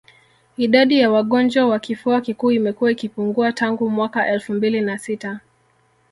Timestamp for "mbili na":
4.53-4.97